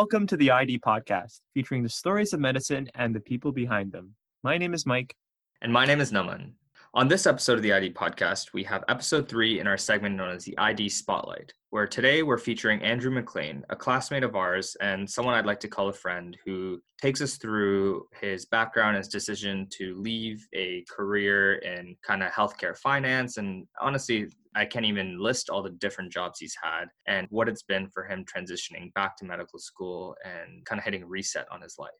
[0.00, 4.14] Welcome to the ID podcast, featuring the stories of medicine and the people behind them.
[4.42, 5.16] My name is Mike.
[5.62, 6.50] And my name is Naman.
[6.92, 10.32] On this episode of the ID podcast, we have episode three in our segment known
[10.32, 15.08] as the ID Spotlight, where today we're featuring Andrew MacLean, a classmate of ours and
[15.08, 19.66] someone I'd like to call a friend, who takes us through his background, his decision
[19.78, 23.38] to leave a career in kind of healthcare finance.
[23.38, 27.62] And honestly, I can't even list all the different jobs he's had and what it's
[27.62, 31.76] been for him transitioning back to medical school and kind of hitting reset on his
[31.78, 31.90] life.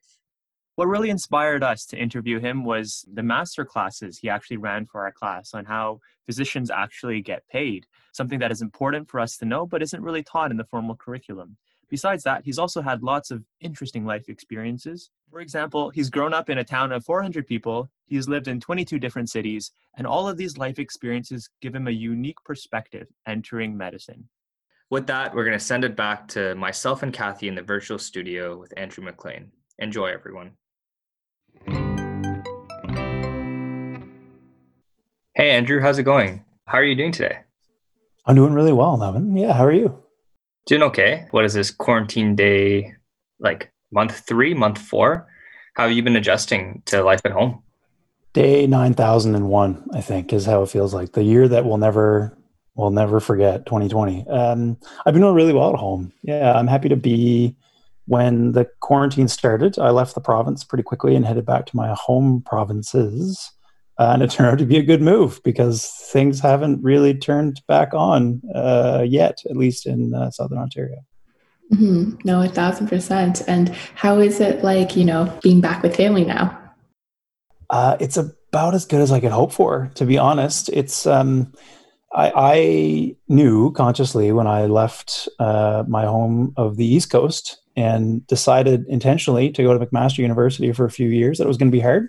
[0.75, 5.01] What really inspired us to interview him was the master classes he actually ran for
[5.01, 9.45] our class on how physicians actually get paid, something that is important for us to
[9.45, 11.57] know but isn't really taught in the formal curriculum.
[11.89, 15.09] Besides that, he's also had lots of interesting life experiences.
[15.31, 18.99] For example, he's grown up in a town of 400 people, he's lived in 22
[18.99, 24.27] different cities, and all of these life experiences give him a unique perspective entering medicine.
[24.89, 27.99] With that, we're going to send it back to myself and Kathy in the virtual
[27.99, 29.51] studio with Andrew MacLean.
[29.79, 30.51] Enjoy, everyone.
[35.33, 36.43] Hey, Andrew, how's it going?
[36.65, 37.39] How are you doing today?
[38.25, 39.39] I'm doing really well, Naman.
[39.39, 40.03] Yeah, how are you?
[40.67, 41.25] Doing okay.
[41.31, 42.93] What is this quarantine day
[43.39, 45.25] like month three, month four?
[45.75, 47.63] How have you been adjusting to life at home?
[48.33, 51.13] Day 9001, I think, is how it feels like.
[51.13, 52.37] The year that we'll never
[52.75, 54.27] we'll never forget, 2020.
[54.27, 56.11] Um, I've been doing really well at home.
[56.21, 57.55] Yeah, I'm happy to be
[58.07, 61.93] when the quarantine started, I left the province pretty quickly and headed back to my
[61.93, 63.51] home provinces.
[63.99, 67.61] Uh, and it turned out to be a good move because things haven't really turned
[67.67, 71.03] back on uh, yet, at least in uh, Southern Ontario.
[71.73, 72.19] Mm-hmm.
[72.23, 73.41] No, a thousand percent.
[73.47, 76.57] And how is it like, you know, being back with family now?
[77.69, 80.69] Uh, it's about as good as I could hope for, to be honest.
[80.69, 81.51] It's, um,
[82.13, 88.25] I, I, knew consciously when I left uh, my home of the East Coast and
[88.27, 91.69] decided intentionally to go to McMaster University for a few years that it was going
[91.69, 92.07] to be hard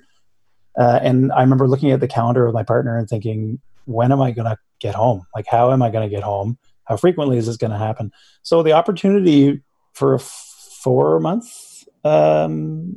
[0.78, 4.20] uh, and I remember looking at the calendar with my partner and thinking, when am
[4.20, 5.26] I going to get home?
[5.34, 6.56] Like, how am I going to get home?
[6.84, 8.12] How frequently is this going to happen?
[8.42, 9.60] So the opportunity
[9.94, 11.46] for a four month
[12.04, 12.96] um,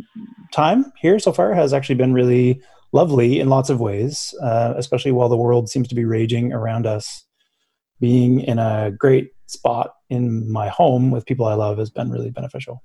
[0.53, 2.61] time here so far has actually been really
[2.91, 6.85] lovely in lots of ways, uh, especially while the world seems to be raging around
[6.85, 7.25] us.
[7.99, 12.31] Being in a great spot in my home with people I love has been really
[12.31, 12.83] beneficial.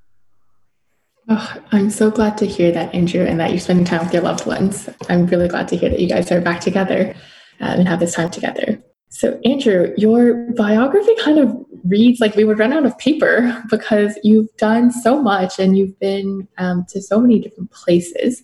[1.29, 4.23] Oh, I'm so glad to hear that, Andrew, and that you're spending time with your
[4.23, 4.89] loved ones.
[5.09, 7.15] I'm really glad to hear that you guys are back together
[7.61, 8.81] um, and have this time together.
[9.09, 14.17] So, Andrew, your biography kind of reads like we would run out of paper because
[14.23, 18.41] you've done so much and you've been um, to so many different places.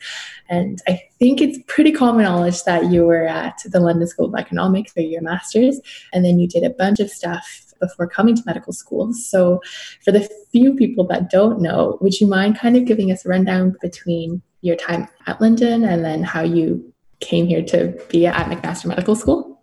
[0.49, 4.34] And I think it's pretty common knowledge that you were at the London School of
[4.34, 5.81] Economics for your master's,
[6.12, 9.12] and then you did a bunch of stuff before coming to medical school.
[9.12, 9.60] So,
[10.04, 13.28] for the few people that don't know, would you mind kind of giving us a
[13.28, 18.47] rundown between your time at London and then how you came here to be at
[18.47, 19.62] McMaster Medical School?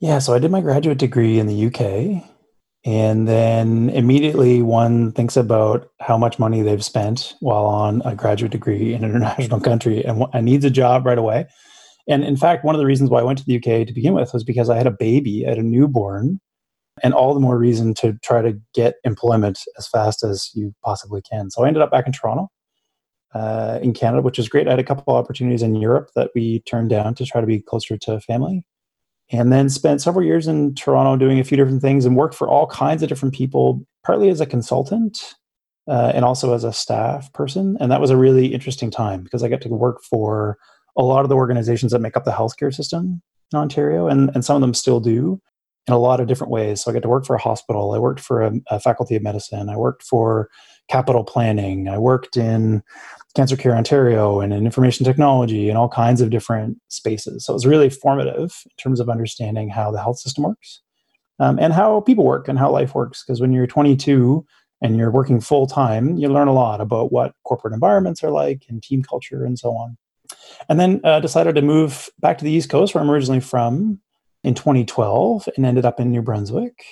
[0.00, 2.24] Yeah, so I did my graduate degree in the UK.
[2.86, 8.52] And then immediately one thinks about how much money they've spent while on a graduate
[8.52, 11.46] degree in an international country and, and needs a job right away.
[12.06, 14.12] And in fact, one of the reasons why I went to the UK to begin
[14.12, 16.40] with was because I had a baby, I had a newborn,
[17.02, 21.20] and all the more reason to try to get employment as fast as you possibly
[21.22, 21.50] can.
[21.50, 22.50] So I ended up back in Toronto,
[23.34, 24.68] uh, in Canada, which is great.
[24.68, 27.60] I had a couple opportunities in Europe that we turned down to try to be
[27.60, 28.64] closer to family.
[29.30, 32.48] And then spent several years in Toronto doing a few different things and worked for
[32.48, 35.34] all kinds of different people, partly as a consultant
[35.88, 37.76] uh, and also as a staff person.
[37.80, 40.58] And that was a really interesting time because I got to work for
[40.96, 43.22] a lot of the organizations that make up the healthcare system
[43.52, 45.40] in Ontario, and, and some of them still do
[45.86, 46.82] in a lot of different ways.
[46.82, 47.92] So I got to work for a hospital.
[47.92, 49.68] I worked for a, a, faculty of medicine.
[49.68, 50.48] I worked for
[50.88, 51.88] capital planning.
[51.88, 52.82] I worked in
[53.34, 57.44] Cancer Care Ontario and in information technology and all kinds of different spaces.
[57.44, 60.80] So it was really formative in terms of understanding how the health system works
[61.38, 63.22] um, and how people work and how life works.
[63.22, 64.44] Because when you're 22
[64.80, 68.64] and you're working full time, you learn a lot about what corporate environments are like
[68.68, 69.96] and team culture and so on.
[70.68, 74.00] And then uh, decided to move back to the East Coast, where I'm originally from,
[74.44, 76.84] in 2012 and ended up in New Brunswick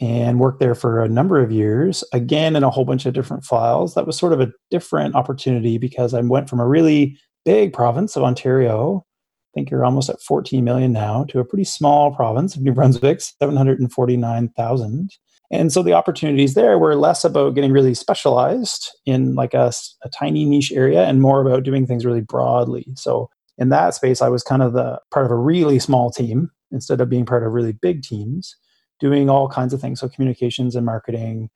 [0.00, 3.44] and worked there for a number of years, again in a whole bunch of different
[3.44, 3.94] files.
[3.94, 8.16] That was sort of a different opportunity because I went from a really big province
[8.16, 12.56] of Ontario, I think you're almost at 14 million now, to a pretty small province
[12.56, 15.10] of New Brunswick, 749,000.
[15.52, 19.72] And so the opportunities there were less about getting really specialized in like a,
[20.02, 22.86] a tiny niche area and more about doing things really broadly.
[22.94, 23.28] So
[23.58, 27.00] in that space, I was kind of the part of a really small team instead
[27.00, 28.56] of being part of really big teams,
[28.98, 30.00] doing all kinds of things.
[30.00, 31.50] So communications and marketing,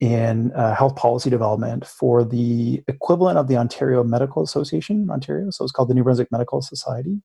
[0.00, 5.50] in uh, health policy development for the equivalent of the Ontario Medical Association, in Ontario.
[5.50, 7.22] So it's called the New Brunswick Medical Society.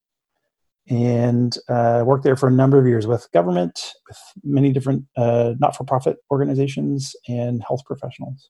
[0.89, 5.53] And uh, worked there for a number of years with government, with many different uh,
[5.59, 8.49] not for profit organizations, and health professionals.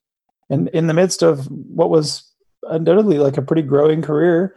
[0.49, 2.31] And in the midst of what was
[2.63, 4.55] undoubtedly like a pretty growing career,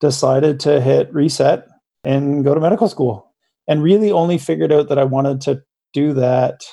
[0.00, 1.66] decided to hit reset
[2.04, 3.25] and go to medical school.
[3.68, 6.64] And really only figured out that I wanted to do that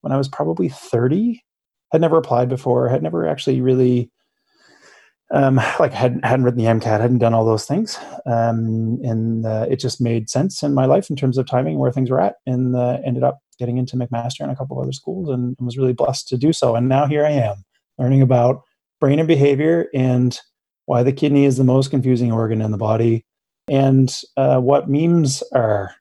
[0.00, 1.42] when I was probably 30
[1.92, 4.10] had never applied before, had never actually really
[5.32, 9.66] um, like hadn't hadn't written the MCAT, hadn't done all those things, um, and uh,
[9.68, 12.36] it just made sense in my life in terms of timing where things were at,
[12.46, 15.66] and uh, ended up getting into McMaster and a couple of other schools, and, and
[15.66, 16.76] was really blessed to do so.
[16.76, 17.64] And now here I am,
[17.98, 18.62] learning about
[19.00, 20.38] brain and behavior and
[20.86, 23.24] why the kidney is the most confusing organ in the body,
[23.68, 25.94] and uh, what memes are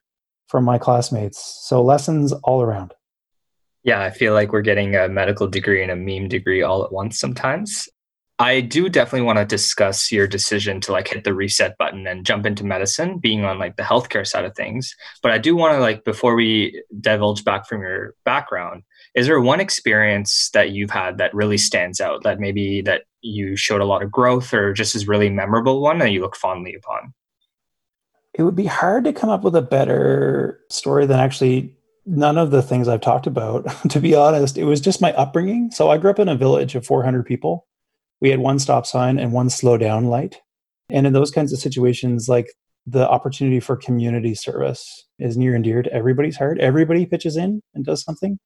[0.51, 1.59] from my classmates.
[1.63, 2.93] So lessons all around.
[3.83, 6.91] Yeah, I feel like we're getting a medical degree and a meme degree all at
[6.91, 7.87] once sometimes.
[8.37, 12.25] I do definitely want to discuss your decision to like hit the reset button and
[12.25, 14.93] jump into medicine, being on like the healthcare side of things.
[15.23, 18.83] But I do want to like before we divulge back from your background,
[19.15, 23.55] is there one experience that you've had that really stands out that maybe that you
[23.55, 26.73] showed a lot of growth or just is really memorable one that you look fondly
[26.73, 27.13] upon?
[28.41, 31.75] It would be hard to come up with a better story than actually
[32.07, 34.57] none of the things I've talked about, to be honest.
[34.57, 35.69] It was just my upbringing.
[35.69, 37.67] So I grew up in a village of 400 people.
[38.19, 40.41] We had one stop sign and one slow down light.
[40.89, 42.47] And in those kinds of situations, like
[42.87, 46.57] the opportunity for community service is near and dear to everybody's heart.
[46.59, 48.39] Everybody pitches in and does something.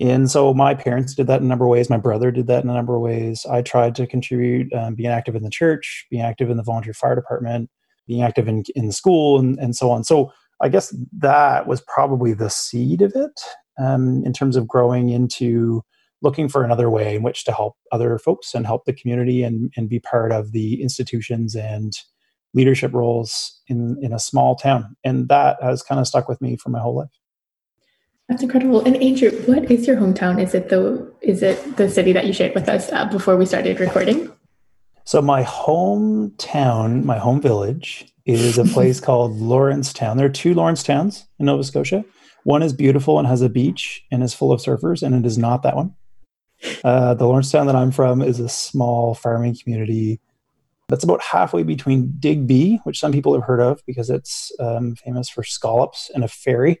[0.00, 1.90] And so my parents did that in a number of ways.
[1.90, 3.44] My brother did that in a number of ways.
[3.44, 6.94] I tried to contribute, um, being active in the church, being active in the volunteer
[6.94, 7.68] fire department,
[8.06, 10.04] being active in, in school, and, and so on.
[10.04, 13.40] So I guess that was probably the seed of it
[13.78, 15.82] um, in terms of growing into
[16.22, 19.72] looking for another way in which to help other folks and help the community and,
[19.76, 21.92] and be part of the institutions and
[22.54, 24.96] leadership roles in, in a small town.
[25.04, 27.10] And that has kind of stuck with me for my whole life.
[28.28, 28.80] That's incredible.
[28.84, 30.42] And Andrew, what is your hometown?
[30.42, 33.46] Is it the is it the city that you shared with us uh, before we
[33.46, 34.32] started recording?
[35.06, 40.16] So my hometown, my home village, is a place called Lawrencetown.
[40.16, 42.04] There are two Lawrencetowns in Nova Scotia.
[42.42, 45.38] One is beautiful and has a beach and is full of surfers, and it is
[45.38, 45.94] not that one.
[46.82, 50.20] Uh, the Lawrencetown that I'm from is a small farming community
[50.88, 55.28] that's about halfway between Digby, which some people have heard of because it's um, famous
[55.28, 56.80] for scallops and a ferry,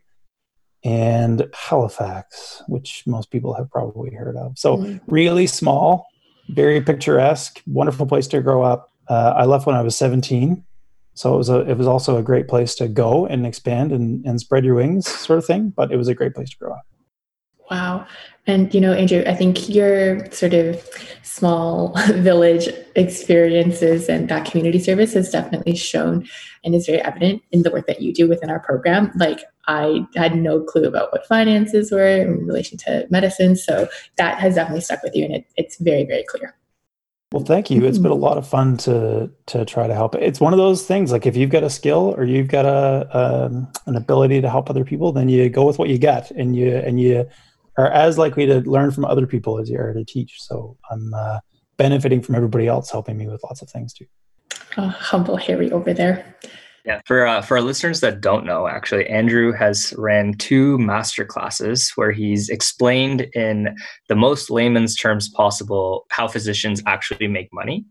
[0.82, 4.58] and Halifax, which most people have probably heard of.
[4.58, 4.98] So, mm-hmm.
[5.12, 6.06] really small,
[6.48, 8.90] very picturesque, wonderful place to grow up.
[9.08, 10.64] Uh, I left when I was 17
[11.16, 14.24] so it was a it was also a great place to go and expand and,
[14.24, 16.72] and spread your wings sort of thing but it was a great place to grow
[16.72, 16.86] up
[17.70, 18.06] wow
[18.46, 20.82] and you know andrew i think your sort of
[21.22, 26.26] small village experiences and that community service has definitely shown
[26.64, 30.04] and is very evident in the work that you do within our program like i
[30.14, 34.80] had no clue about what finances were in relation to medicine so that has definitely
[34.80, 36.54] stuck with you and it, it's very very clear
[37.32, 37.84] well, thank you.
[37.84, 38.22] It's been a mm-hmm.
[38.22, 40.14] lot of fun to to try to help.
[40.14, 43.46] It's one of those things like if you've got a skill or you've got a
[43.46, 46.54] um, an ability to help other people, then you go with what you got, and
[46.54, 47.28] you and you
[47.76, 50.36] are as likely to learn from other people as you are to teach.
[50.38, 51.40] So I'm uh,
[51.76, 54.06] benefiting from everybody else helping me with lots of things too.
[54.78, 56.36] Oh, humble Harry over there.
[56.84, 61.24] Yeah, for uh, for our listeners that don't know, actually, Andrew has ran two master
[61.24, 63.74] classes where he's explained in
[64.08, 67.84] the most layman's terms possible how physicians actually make money,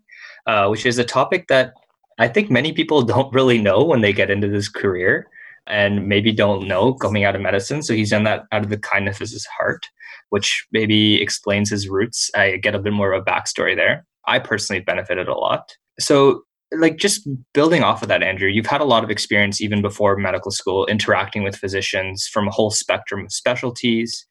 [0.47, 1.73] uh, which is a topic that
[2.19, 5.27] I think many people don't really know when they get into this career
[5.67, 7.81] and maybe don't know coming out of medicine.
[7.81, 9.85] So he's done that out of the kindness of his heart,
[10.29, 12.29] which maybe explains his roots.
[12.35, 14.05] I get a bit more of a backstory there.
[14.27, 15.75] I personally benefited a lot.
[15.99, 16.41] So
[16.73, 20.17] like just building off of that andrew you've had a lot of experience even before
[20.17, 24.25] medical school interacting with physicians from a whole spectrum of specialties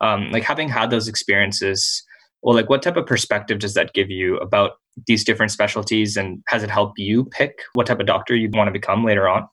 [0.00, 2.04] um, like having had those experiences
[2.42, 4.72] well like what type of perspective does that give you about
[5.06, 8.68] these different specialties and has it helped you pick what type of doctor you want
[8.68, 9.46] to become later on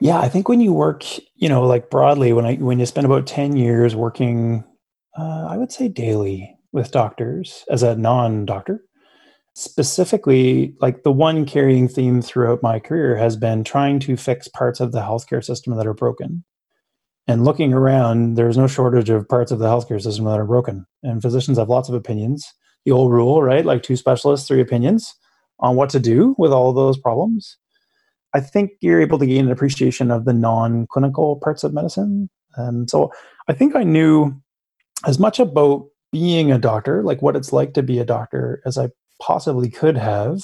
[0.00, 1.04] yeah i think when you work
[1.36, 4.64] you know like broadly when i when you spend about 10 years working
[5.18, 8.84] uh, i would say daily with doctors as a non-doctor.
[9.54, 14.80] Specifically like the one carrying theme throughout my career has been trying to fix parts
[14.80, 16.44] of the healthcare system that are broken.
[17.26, 20.86] And looking around there's no shortage of parts of the healthcare system that are broken.
[21.02, 22.46] And physicians have lots of opinions.
[22.84, 23.66] The old rule right?
[23.66, 25.14] Like two specialists three opinions
[25.58, 27.56] on what to do with all of those problems
[28.34, 32.28] i think you're able to gain an appreciation of the non-clinical parts of medicine.
[32.56, 33.12] And so
[33.48, 34.34] i think i knew
[35.06, 38.78] as much about being a doctor, like what it's like to be a doctor, as
[38.78, 38.88] I
[39.20, 40.42] possibly could have,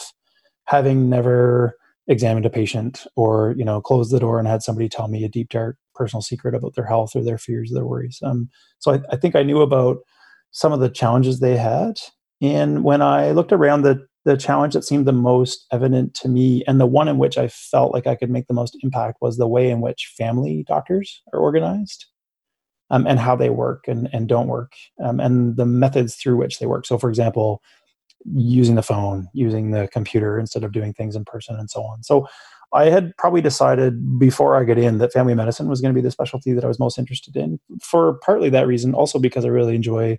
[0.67, 1.77] having never
[2.07, 5.29] examined a patient or you know closed the door and had somebody tell me a
[5.29, 8.19] deep dark personal secret about their health or their fears or their worries.
[8.23, 9.99] Um, so I, I think i knew about
[10.51, 11.99] some of the challenges they had.
[12.43, 16.65] And when i looked around the the challenge that seemed the most evident to me
[16.67, 19.37] and the one in which i felt like i could make the most impact was
[19.37, 22.07] the way in which family doctors are organized
[22.91, 26.59] um, and how they work and, and don't work um, and the methods through which
[26.59, 27.63] they work so for example
[28.33, 32.03] using the phone, using the computer instead of doing things in person and so on.
[32.03, 32.27] So
[32.73, 36.03] I had probably decided before I got in that family medicine was going to be
[36.03, 39.49] the specialty that I was most interested in for partly that reason, also because I
[39.49, 40.19] really enjoy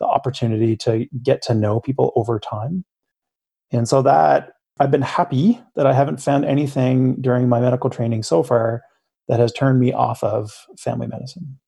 [0.00, 2.84] the opportunity to get to know people over time.
[3.72, 8.22] And so that I've been happy that I haven't found anything during my medical training
[8.22, 8.82] so far
[9.28, 11.58] that has turned me off of family medicine.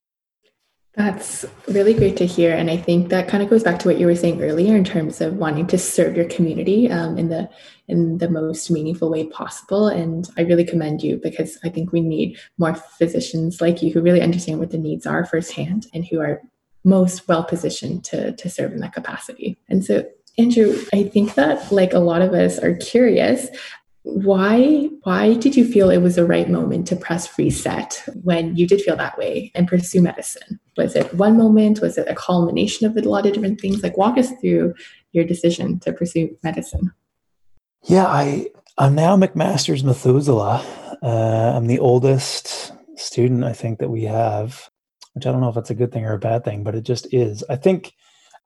[0.95, 2.57] That's really great to hear.
[2.57, 4.83] And I think that kind of goes back to what you were saying earlier in
[4.83, 7.50] terms of wanting to serve your community um, in the
[7.87, 9.88] in the most meaningful way possible.
[9.88, 14.00] And I really commend you because I think we need more physicians like you who
[14.00, 16.41] really understand what the needs are firsthand and who are
[16.83, 19.59] most well positioned to, to serve in that capacity.
[19.69, 20.05] And so
[20.38, 23.49] Andrew, I think that like a lot of us are curious.
[24.02, 28.66] Why why did you feel it was the right moment to press reset when you
[28.66, 30.61] did feel that way and pursue medicine?
[30.76, 31.81] Was it one moment?
[31.81, 33.83] Was it a culmination of a lot of different things?
[33.83, 34.75] Like walk us through
[35.12, 36.93] your decision to pursue medicine.
[37.83, 40.64] Yeah i i'm now mcmaster's methuselah.
[41.02, 44.71] Uh, i'm the oldest student i think that we have
[45.14, 46.83] which i don't know if that's a good thing or a bad thing but it
[46.83, 47.43] just is.
[47.49, 47.95] I think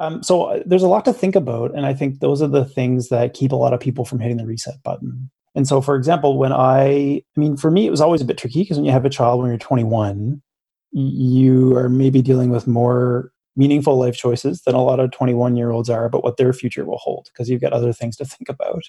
[0.00, 2.64] um, so uh, there's a lot to think about and i think those are the
[2.64, 5.96] things that keep a lot of people from hitting the reset button and so, for
[5.96, 8.84] example, when I, I mean, for me, it was always a bit tricky because when
[8.84, 10.40] you have a child when you're 21,
[10.92, 15.70] you are maybe dealing with more meaningful life choices than a lot of 21 year
[15.70, 18.48] olds are about what their future will hold because you've got other things to think
[18.48, 18.82] about.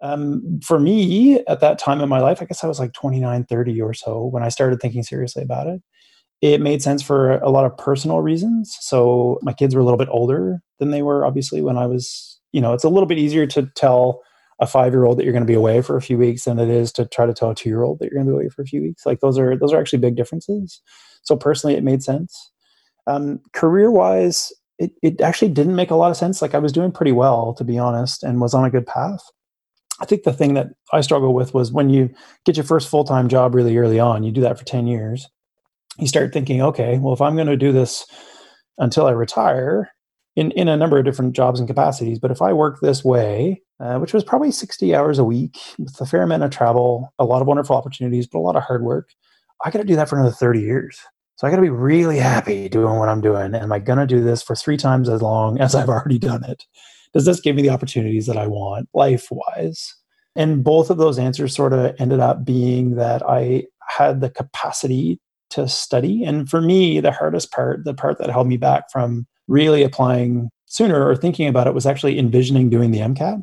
[0.00, 3.44] Um, for me, at that time in my life, I guess I was like 29,
[3.44, 5.80] 30 or so when I started thinking seriously about it.
[6.40, 8.76] It made sense for a lot of personal reasons.
[8.80, 12.40] So my kids were a little bit older than they were, obviously, when I was,
[12.52, 14.22] you know, it's a little bit easier to tell
[14.60, 16.58] a five year old that you're going to be away for a few weeks than
[16.58, 18.36] it is to try to tell a two year old that you're going to be
[18.36, 19.06] away for a few weeks.
[19.06, 20.80] Like those are those are actually big differences.
[21.22, 22.50] So personally, it made sense.
[23.06, 26.42] Um, career wise, it, it actually didn't make a lot of sense.
[26.42, 29.20] Like I was doing pretty well, to be honest, and was on a good path.
[30.00, 32.10] I think the thing that I struggle with was when you
[32.44, 35.28] get your first full time job really early on, you do that for 10 years,
[35.98, 38.06] you start thinking, okay, well, if I'm going to do this
[38.78, 39.90] until I retire,
[40.38, 42.20] in, in a number of different jobs and capacities.
[42.20, 46.00] But if I work this way, uh, which was probably 60 hours a week with
[46.00, 48.84] a fair amount of travel, a lot of wonderful opportunities, but a lot of hard
[48.84, 49.10] work,
[49.64, 51.00] I got to do that for another 30 years.
[51.34, 53.56] So I got to be really happy doing what I'm doing.
[53.56, 56.44] Am I going to do this for three times as long as I've already done
[56.44, 56.64] it?
[57.12, 59.92] Does this give me the opportunities that I want life wise?
[60.36, 65.18] And both of those answers sort of ended up being that I had the capacity
[65.50, 66.24] to study.
[66.24, 70.50] And for me, the hardest part, the part that held me back from really applying
[70.66, 73.42] sooner or thinking about it was actually envisioning doing the MCAT.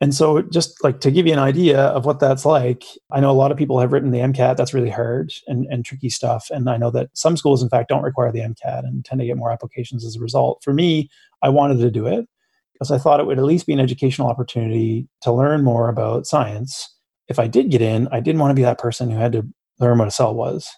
[0.00, 3.30] And so, just like to give you an idea of what that's like, I know
[3.30, 4.56] a lot of people have written the MCAT.
[4.56, 6.48] That's really hard and, and tricky stuff.
[6.50, 9.26] And I know that some schools, in fact, don't require the MCAT and tend to
[9.26, 10.62] get more applications as a result.
[10.64, 11.08] For me,
[11.42, 12.26] I wanted to do it
[12.72, 16.26] because I thought it would at least be an educational opportunity to learn more about
[16.26, 16.92] science.
[17.28, 19.46] If I did get in, I didn't want to be that person who had to
[19.78, 20.68] learn what a cell was.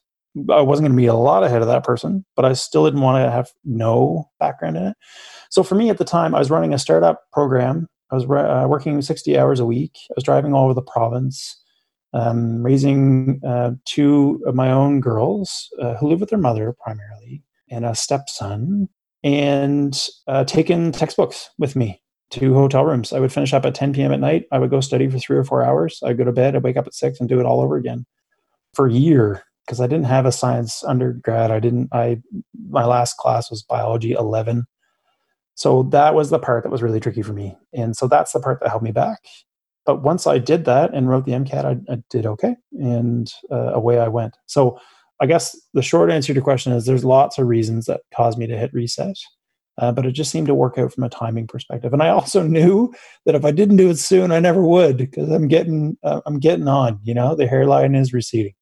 [0.51, 3.01] I wasn't going to be a lot ahead of that person, but I still didn't
[3.01, 4.97] want to have no background in it.
[5.51, 7.89] So for me at the time, I was running a startup program.
[8.11, 9.97] I was uh, working 60 hours a week.
[10.11, 11.61] I was driving all over the province,
[12.13, 17.43] um, raising uh, two of my own girls uh, who live with their mother primarily,
[17.71, 18.89] and a stepson,
[19.25, 22.01] and uh, taking textbooks with me
[22.31, 23.13] to hotel rooms.
[23.13, 24.13] I would finish up at 10 p.m.
[24.13, 24.45] at night.
[24.53, 26.01] I would go study for three or four hours.
[26.05, 26.55] I'd go to bed.
[26.55, 28.05] I'd wake up at six and do it all over again
[28.75, 31.51] for a year because I didn't have a science undergrad.
[31.51, 31.89] I didn't.
[31.93, 32.21] I
[32.69, 34.65] my last class was biology 11,
[35.55, 38.41] so that was the part that was really tricky for me, and so that's the
[38.41, 39.19] part that held me back.
[39.85, 43.73] But once I did that and wrote the MCAT, I, I did okay, and uh,
[43.73, 44.37] away I went.
[44.47, 44.79] So
[45.21, 48.39] I guess the short answer to your question is there's lots of reasons that caused
[48.39, 49.17] me to hit reset.
[49.79, 51.93] Uh, but it just seemed to work out from a timing perspective.
[51.93, 52.95] And I also knew
[53.27, 56.39] that if I didn't do it soon, I never would because I'm getting uh, I'm
[56.39, 56.99] getting on.
[57.03, 58.55] You know, the hairline is receding.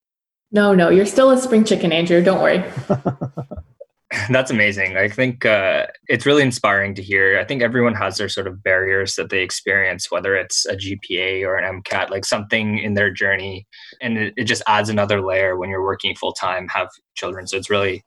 [0.55, 2.23] No, no, you're still a spring chicken, Andrew.
[2.23, 2.65] Don't worry.
[4.31, 4.97] That's amazing.
[4.97, 7.41] I think uh, it's really inspiring to hear.
[7.41, 11.45] I think everyone has their sort of barriers that they experience, whether it's a GPA
[11.45, 13.67] or an MCAT, like something in their journey.
[14.01, 17.49] And it, it just adds another layer when you're working full time, have children.
[17.49, 18.05] So it's really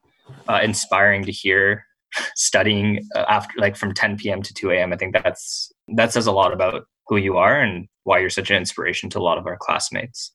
[0.48, 1.84] uh, inspiring to hear
[2.36, 4.42] studying uh, after like from 10 p.m.
[4.42, 4.94] to 2 a.m.
[4.94, 8.50] I think that's that says a lot about who you are and why you're such
[8.50, 10.32] an inspiration to a lot of our classmates.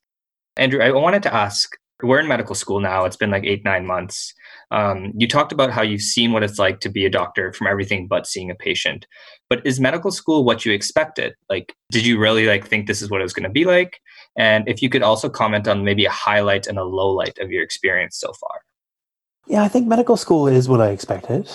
[0.55, 3.05] Andrew, I wanted to ask we're in medical school now.
[3.05, 4.33] It's been like eight, nine months.
[4.71, 7.67] Um, you talked about how you've seen what it's like to be a doctor from
[7.67, 9.05] everything but seeing a patient.
[9.49, 11.33] But is medical school what you expected?
[11.49, 13.99] Like, did you really like think this is what it was going to be like?
[14.35, 17.51] And if you could also comment on maybe a highlight and a low light of
[17.51, 18.61] your experience so far.
[19.47, 21.49] Yeah, I think medical school is what I expected.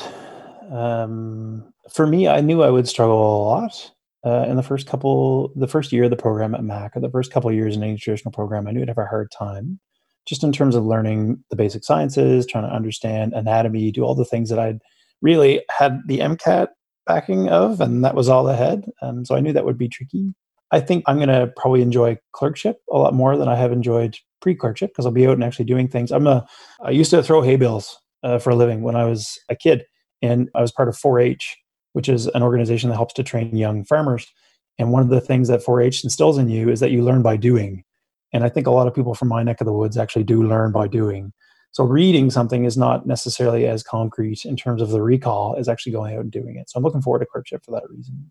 [0.71, 3.93] Um, for me, I knew I would struggle a lot
[4.25, 7.11] uh, in the first couple, the first year of the program at Mac, or the
[7.11, 8.69] first couple years in any traditional program.
[8.69, 9.81] I knew I'd have a hard time
[10.29, 14.27] just in terms of learning the basic sciences, trying to understand anatomy, do all the
[14.27, 14.81] things that I'd
[15.23, 16.69] really had the MCAT
[17.07, 18.85] backing of, and that was all ahead.
[19.01, 19.09] had.
[19.09, 20.35] Um, so I knew that would be tricky.
[20.71, 24.19] I think I'm going to probably enjoy clerkship a lot more than I have enjoyed
[24.43, 26.13] pre-clerkship because I'll be out and actually doing things.
[26.13, 26.47] I'm a
[26.85, 29.87] I used to throw hay bales uh, for a living when I was a kid,
[30.21, 31.57] and I was part of 4-H,
[31.95, 34.27] which is an organization that helps to train young farmers.
[34.79, 37.37] And one of the things that 4-H instills in you is that you learn by
[37.39, 37.85] doing.
[38.33, 40.43] And I think a lot of people from my neck of the woods actually do
[40.43, 41.33] learn by doing.
[41.73, 45.93] So reading something is not necessarily as concrete in terms of the recall as actually
[45.93, 46.71] going out and doing it.
[46.71, 48.31] So I'm looking forward to clerkship for that reason.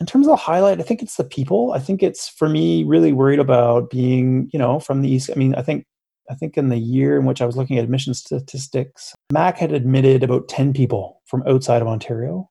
[0.00, 1.72] In terms of the highlight, I think it's the people.
[1.72, 5.30] I think it's for me really worried about being, you know, from the east.
[5.34, 5.86] I mean, I think
[6.30, 9.72] I think in the year in which I was looking at admission statistics, Mac had
[9.72, 12.50] admitted about 10 people from outside of Ontario.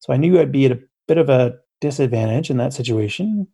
[0.00, 3.46] So I knew I'd be at a bit of a disadvantage in that situation.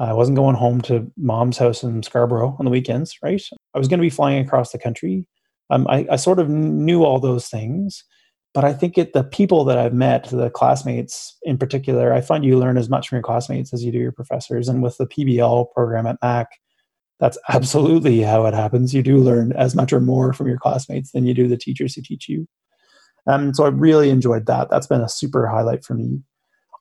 [0.00, 3.42] I wasn't going home to mom's house in Scarborough on the weekends, right?
[3.74, 5.26] I was going to be flying across the country.
[5.68, 8.02] Um, I, I, sort of knew all those things,
[8.54, 12.44] but I think it the people that I've met, the classmates in particular, I find
[12.44, 14.68] you learn as much from your classmates as you do your professors.
[14.68, 16.48] And with the PBL program at Mac,
[17.20, 18.94] that's absolutely how it happens.
[18.94, 21.94] You do learn as much or more from your classmates than you do the teachers
[21.94, 22.48] who teach you.
[23.26, 24.70] Um, so I really enjoyed that.
[24.70, 26.22] That's been a super highlight for me.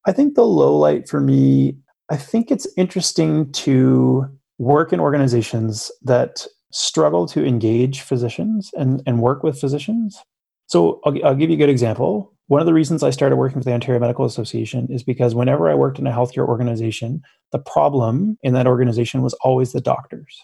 [0.07, 1.75] I think the low light for me
[2.09, 9.21] I think it's interesting to work in organizations that struggle to engage physicians and, and
[9.21, 10.21] work with physicians.
[10.67, 12.33] So I'll, I'll give you a good example.
[12.47, 15.69] One of the reasons I started working for the Ontario Medical Association is because whenever
[15.69, 20.41] I worked in a healthcare organization, the problem in that organization was always the doctors.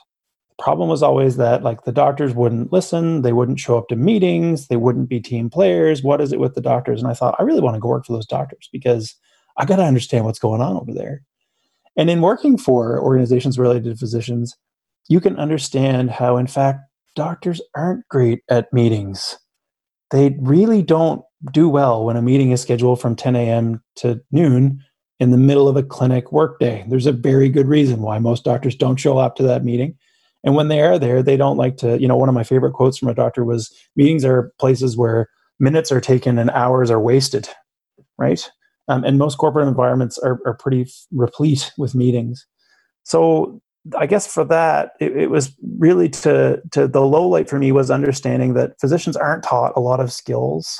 [0.57, 3.95] The problem was always that like the doctors wouldn't listen, they wouldn't show up to
[3.95, 6.03] meetings, they wouldn't be team players.
[6.03, 7.01] What is it with the doctors?
[7.01, 9.15] And I thought I really want to go work for those doctors because
[9.57, 11.23] I got to understand what's going on over there.
[11.97, 14.55] And in working for organizations related to physicians,
[15.07, 16.79] you can understand how, in fact,
[17.15, 19.37] doctors aren't great at meetings.
[20.11, 23.81] They really don't do well when a meeting is scheduled from 10 a.m.
[23.97, 24.83] to noon
[25.19, 26.85] in the middle of a clinic workday.
[26.87, 29.97] There's a very good reason why most doctors don't show up to that meeting.
[30.43, 32.73] And when they are there, they don't like to, you know, one of my favorite
[32.73, 35.29] quotes from a doctor was meetings are places where
[35.59, 37.49] minutes are taken and hours are wasted,
[38.17, 38.47] right?
[38.87, 42.45] Um, and most corporate environments are, are pretty replete with meetings.
[43.03, 43.61] So
[43.97, 47.71] I guess for that, it, it, was really to to the low light for me
[47.71, 50.79] was understanding that physicians aren't taught a lot of skills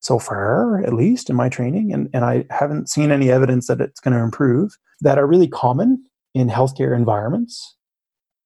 [0.00, 3.80] so far, at least in my training, and, and I haven't seen any evidence that
[3.80, 7.76] it's going to improve that are really common in healthcare environments.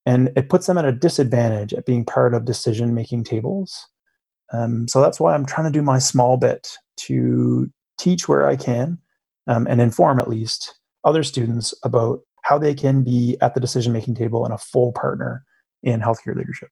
[0.06, 3.86] And it puts them at a disadvantage at being part of decision making tables.
[4.52, 6.68] Um, so that's why I'm trying to do my small bit
[7.00, 7.70] to
[8.00, 8.98] teach where I can
[9.46, 13.92] um, and inform at least other students about how they can be at the decision
[13.92, 15.44] making table and a full partner
[15.82, 16.70] in healthcare leadership.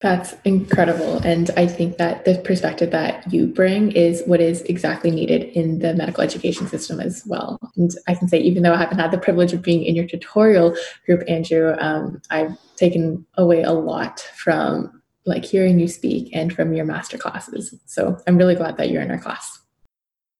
[0.00, 1.18] That's incredible.
[1.24, 5.80] And I think that the perspective that you bring is what is exactly needed in
[5.80, 7.58] the medical education system as well.
[7.76, 10.06] And I can say, even though I haven't had the privilege of being in your
[10.06, 16.52] tutorial group, Andrew, um, I've taken away a lot from like hearing you speak and
[16.52, 17.74] from your master classes.
[17.86, 19.60] So I'm really glad that you're in our class.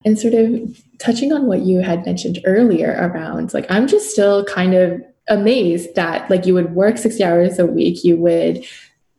[0.09, 4.43] And sort of touching on what you had mentioned earlier around like, I'm just still
[4.43, 8.65] kind of amazed that like you would work 60 hours a week, you would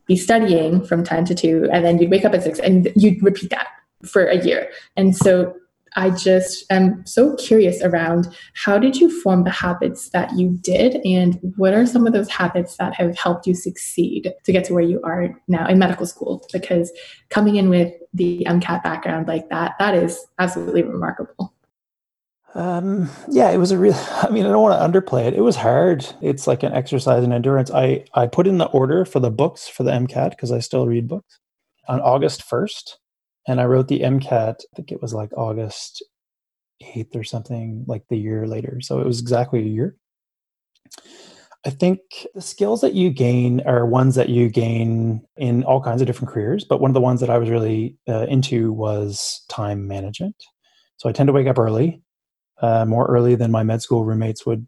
[0.08, 3.22] be studying from 10 to 2, and then you'd wake up at 6 and you'd
[3.22, 3.68] repeat that
[4.04, 4.72] for a year.
[4.98, 5.56] And so
[5.96, 11.02] I just am so curious around how did you form the habits that you did,
[11.06, 14.74] and what are some of those habits that have helped you succeed to get to
[14.74, 16.46] where you are now in medical school?
[16.52, 16.92] Because
[17.30, 21.54] coming in with the MCAT background like that, that is absolutely remarkable.
[22.56, 25.34] Um, yeah, it was a real, I mean, I don't want to underplay it.
[25.34, 26.06] It was hard.
[26.22, 27.72] It's like an exercise in endurance.
[27.72, 30.88] I, I put in the order for the books for the MCAT because I still
[30.88, 31.40] read books
[31.88, 32.96] on August 1st
[33.48, 34.56] and I wrote the MCAT.
[34.60, 36.04] I think it was like August
[36.84, 38.80] 8th or something, like the year later.
[38.82, 39.96] So it was exactly a year.
[41.66, 42.00] I think
[42.34, 46.34] the skills that you gain are ones that you gain in all kinds of different
[46.34, 46.64] careers.
[46.64, 50.36] But one of the ones that I was really uh, into was time management.
[50.98, 52.02] So I tend to wake up early,
[52.62, 54.68] uh, more early than my med school roommates would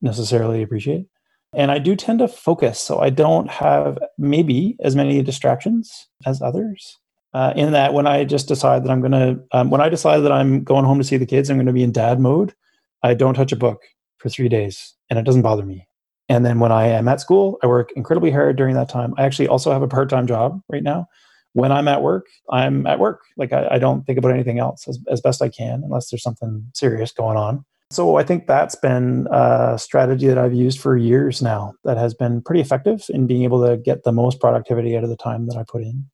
[0.00, 1.06] necessarily appreciate.
[1.54, 2.80] And I do tend to focus.
[2.80, 6.98] So I don't have maybe as many distractions as others.
[7.34, 10.20] Uh, in that, when I just decide that I'm going to, um, when I decide
[10.20, 12.54] that I'm going home to see the kids, I'm going to be in dad mode.
[13.02, 13.82] I don't touch a book
[14.18, 15.88] for three days and it doesn't bother me.
[16.28, 19.14] And then when I am at school, I work incredibly hard during that time.
[19.18, 21.06] I actually also have a part time job right now.
[21.52, 23.22] When I'm at work, I'm at work.
[23.36, 26.22] Like I, I don't think about anything else as, as best I can, unless there's
[26.22, 27.64] something serious going on.
[27.90, 32.14] So I think that's been a strategy that I've used for years now that has
[32.14, 35.46] been pretty effective in being able to get the most productivity out of the time
[35.46, 36.06] that I put in.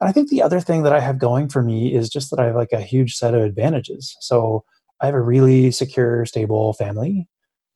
[0.00, 2.40] And I think the other thing that I have going for me is just that
[2.40, 4.16] I have like a huge set of advantages.
[4.20, 4.64] So
[5.00, 7.28] I have a really secure, stable family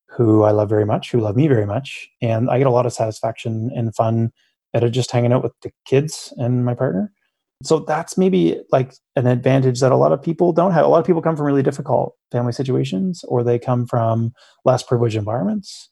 [0.09, 2.09] who I love very much, who love me very much.
[2.23, 4.33] And I get a lot of satisfaction and fun
[4.75, 7.13] out of just hanging out with the kids and my partner.
[7.63, 10.85] So that's maybe like an advantage that a lot of people don't have.
[10.85, 14.33] A lot of people come from really difficult family situations, or they come from
[14.65, 15.89] less privileged environments,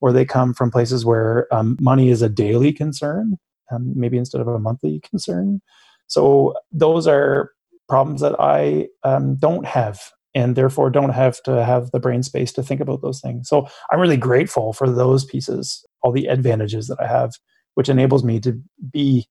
[0.00, 3.38] or they come from places where um, money is a daily concern,
[3.70, 5.60] um, maybe instead of a monthly concern.
[6.06, 7.50] So those are
[7.88, 10.00] problems that I um, don't have
[10.34, 13.48] and therefore don't have to have the brain space to think about those things.
[13.48, 17.34] So I'm really grateful for those pieces, all the advantages that I have,
[17.74, 18.60] which enables me to
[18.92, 19.28] be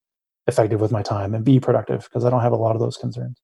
[0.47, 2.97] effective with my time and be productive because I don't have a lot of those
[2.97, 3.37] concerns.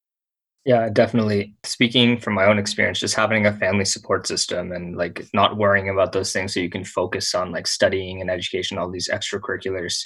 [0.65, 1.55] Yeah, definitely.
[1.63, 5.89] Speaking from my own experience, just having a family support system and like not worrying
[5.89, 10.01] about those things so you can focus on like studying and education, all these extracurriculars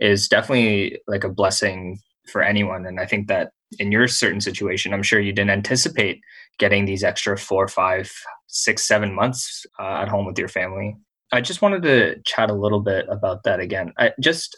[0.00, 1.98] is definitely like a blessing
[2.30, 2.86] for anyone.
[2.86, 6.20] And I think that in your certain situation, I'm sure you didn't anticipate
[6.58, 8.12] getting these extra four, five,
[8.46, 10.96] six, seven months uh, at home with your family.
[11.32, 13.92] I just wanted to chat a little bit about that again.
[13.98, 14.56] I just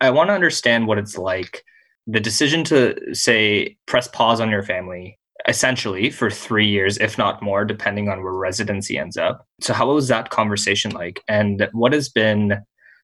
[0.00, 1.62] I want to understand what it's like
[2.06, 7.42] the decision to say press pause on your family essentially for three years, if not
[7.42, 9.46] more, depending on where residency ends up.
[9.60, 11.22] So, how was that conversation like?
[11.28, 12.62] And what has been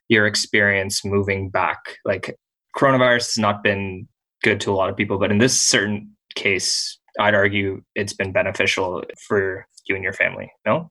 [0.08, 1.96] your experience moving back?
[2.04, 2.36] Like,
[2.76, 4.08] coronavirus has not been
[4.42, 8.32] good to a lot of people, but in this certain case, I'd argue it's been
[8.32, 10.50] beneficial for you and your family.
[10.64, 10.90] No?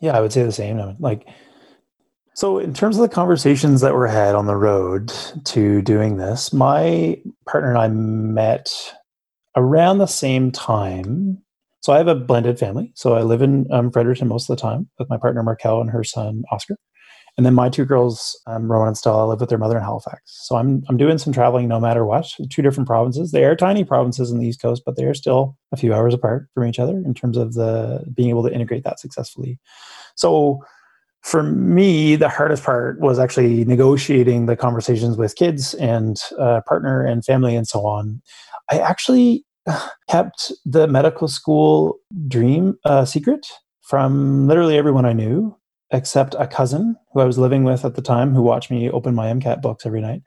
[0.00, 0.96] Yeah, I would say the same.
[0.98, 1.26] Like,
[2.34, 5.12] so in terms of the conversations that were had on the road
[5.44, 8.72] to doing this, my partner and I met
[9.56, 11.38] around the same time.
[11.80, 12.92] So I have a blended family.
[12.94, 15.90] So I live in um, Fredericton most of the time with my partner Markel and
[15.90, 16.76] her son Oscar.
[17.36, 20.20] And then my two girls, um, Rowan and Stella, live with their mother in Halifax.
[20.24, 22.30] So I'm I'm doing some traveling no matter what.
[22.50, 23.32] Two different provinces.
[23.32, 26.12] They are tiny provinces in the East Coast, but they are still a few hours
[26.12, 29.58] apart from each other in terms of the being able to integrate that successfully.
[30.14, 30.60] So
[31.22, 37.04] for me, the hardest part was actually negotiating the conversations with kids and uh, partner
[37.04, 38.20] and family and so on.
[38.70, 39.44] I actually
[40.10, 43.46] kept the medical school dream uh, secret
[43.82, 45.56] from literally everyone I knew
[45.92, 49.14] except a cousin who I was living with at the time who watched me open
[49.14, 50.22] my MCAT books every night,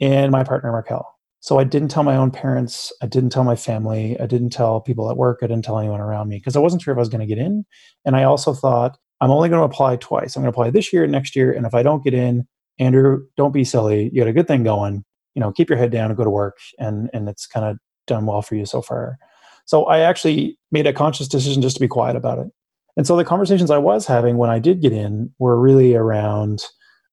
[0.00, 1.06] and my partner, Markel.
[1.40, 2.92] So I didn't tell my own parents.
[3.02, 4.18] I didn't tell my family.
[4.20, 5.40] I didn't tell people at work.
[5.42, 7.26] I didn't tell anyone around me because I wasn't sure if I was going to
[7.26, 7.64] get in.
[8.06, 10.36] And I also thought, I'm only going to apply twice.
[10.36, 11.52] I'm going to apply this year, and next year.
[11.52, 12.46] And if I don't get in,
[12.78, 14.10] Andrew, don't be silly.
[14.12, 15.04] You got a good thing going.
[15.34, 16.58] You know, keep your head down and go to work.
[16.78, 19.16] And, and it's kind of done well for you so far.
[19.64, 22.48] So I actually made a conscious decision just to be quiet about it.
[22.96, 26.64] And so the conversations I was having when I did get in were really around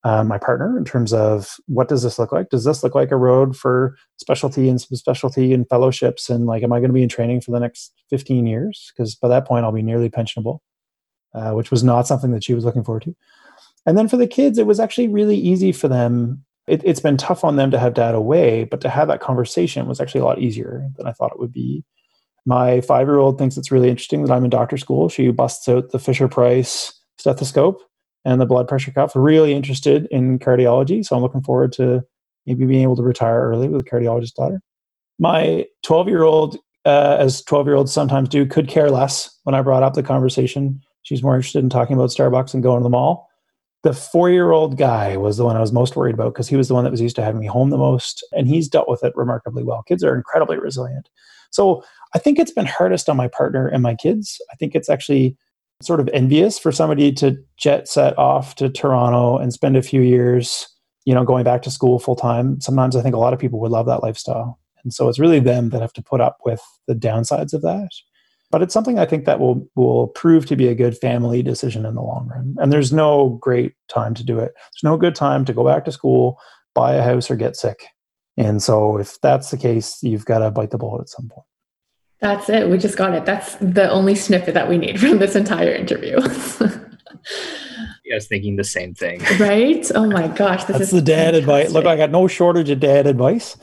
[0.03, 2.49] uh, my partner in terms of what does this look like?
[2.49, 6.29] Does this look like a road for specialty and some specialty and fellowships?
[6.29, 8.91] And like, am I going to be in training for the next 15 years?
[8.95, 10.59] Because by that point, I'll be nearly pensionable,
[11.33, 13.15] uh, which was not something that she was looking forward to.
[13.85, 16.43] And then for the kids, it was actually really easy for them.
[16.67, 19.87] It, it's been tough on them to have dad away, but to have that conversation
[19.87, 21.83] was actually a lot easier than I thought it would be.
[22.45, 25.09] My five year old thinks it's really interesting that I'm in doctor school.
[25.09, 27.81] She busts out the Fisher Price stethoscope
[28.25, 31.05] and the blood pressure cuff, really interested in cardiology.
[31.05, 32.03] So I'm looking forward to
[32.45, 34.61] maybe being able to retire early with a cardiologist daughter.
[35.19, 39.55] My 12 year old, uh, as 12 year olds sometimes do, could care less when
[39.55, 40.81] I brought up the conversation.
[41.09, 43.27] She's more interested in talking about Starbucks and going to the mall.
[43.81, 46.55] The four year old guy was the one I was most worried about because he
[46.55, 48.23] was the one that was used to having me home the most.
[48.31, 49.81] And he's dealt with it remarkably well.
[49.87, 51.09] Kids are incredibly resilient.
[51.49, 54.39] So I think it's been hardest on my partner and my kids.
[54.51, 55.35] I think it's actually
[55.81, 60.01] sort of envious for somebody to jet set off to Toronto and spend a few
[60.01, 60.67] years,
[61.05, 62.61] you know, going back to school full time.
[62.61, 64.59] Sometimes I think a lot of people would love that lifestyle.
[64.83, 67.89] And so it's really them that have to put up with the downsides of that.
[68.51, 71.85] But it's something I think that will will prove to be a good family decision
[71.85, 72.55] in the long run.
[72.59, 74.53] And there's no great time to do it.
[74.55, 76.39] There's no good time to go back to school,
[76.73, 77.85] buy a house, or get sick.
[78.37, 81.45] And so, if that's the case, you've got to bite the bullet at some point.
[82.21, 82.69] That's it.
[82.69, 83.25] We just got it.
[83.25, 86.17] That's the only snippet that we need from this entire interview.
[88.11, 89.21] I was thinking the same thing.
[89.39, 89.89] Right?
[89.93, 90.65] Oh my gosh.
[90.65, 91.43] This That's the dad fantastic.
[91.43, 91.71] advice.
[91.71, 93.55] Look, I got no shortage of dad advice.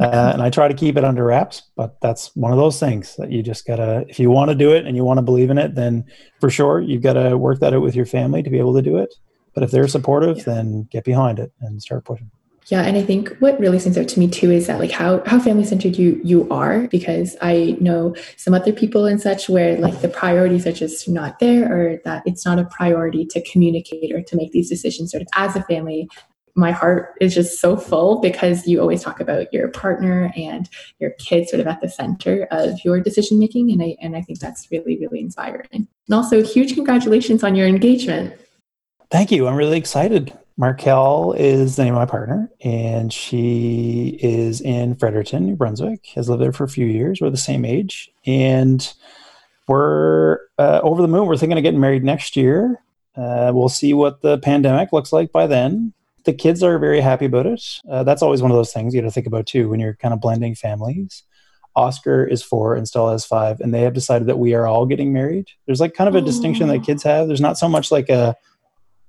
[0.00, 3.16] Uh, and I try to keep it under wraps, but that's one of those things
[3.16, 5.50] that you just gotta, if you want to do it and you want to believe
[5.50, 6.04] in it, then
[6.40, 8.82] for sure you've got to work that out with your family to be able to
[8.82, 9.14] do it.
[9.54, 10.44] But if they're supportive, yeah.
[10.44, 12.30] then get behind it and start pushing.
[12.68, 15.22] Yeah, and I think what really stands out to me too is that like how
[15.26, 19.76] how family centered you you are because I know some other people and such where
[19.76, 24.14] like the priorities are just not there or that it's not a priority to communicate
[24.14, 26.08] or to make these decisions sort of as a family.
[26.56, 30.68] My heart is just so full because you always talk about your partner and
[31.00, 34.20] your kids sort of at the center of your decision making and I and I
[34.20, 35.66] think that's really really inspiring.
[35.72, 38.34] And also huge congratulations on your engagement.
[39.10, 39.46] Thank you.
[39.46, 40.36] I'm really excited.
[40.56, 46.06] Markel is the name of my partner, and she is in Fredericton, New Brunswick.
[46.14, 47.20] Has lived there for a few years.
[47.20, 48.92] We're the same age, and
[49.66, 51.26] we're uh, over the moon.
[51.26, 52.80] We're thinking of getting married next year.
[53.16, 55.92] Uh, we'll see what the pandemic looks like by then.
[56.24, 57.62] The kids are very happy about it.
[57.88, 59.94] Uh, that's always one of those things you got to think about too when you're
[59.94, 61.22] kind of blending families.
[61.76, 64.86] Oscar is four and Stella is five, and they have decided that we are all
[64.86, 65.48] getting married.
[65.66, 67.26] There's like kind of a distinction that kids have.
[67.26, 68.36] There's not so much like a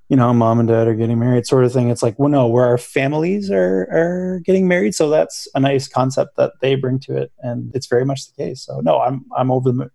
[0.09, 1.89] you know, mom and dad are getting married, sort of thing.
[1.89, 4.93] It's like, well, no, where our families are are getting married.
[4.93, 8.43] So that's a nice concept that they bring to it, and it's very much the
[8.43, 8.61] case.
[8.61, 9.89] So no, I'm I'm over the moon.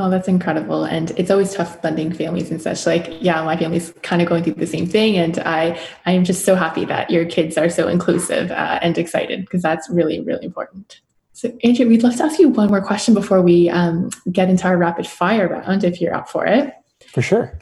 [0.00, 0.84] Oh, that's incredible.
[0.84, 2.86] And it's always tough blending families and such.
[2.86, 5.18] Like, yeah, my family's kind of going through the same thing.
[5.18, 8.96] And I, I am just so happy that your kids are so inclusive uh, and
[8.96, 11.02] excited because that's really, really important.
[11.34, 14.66] So, Andrew, we'd love to ask you one more question before we um, get into
[14.66, 16.72] our rapid fire round, if you're up for it.
[17.08, 17.58] For sure.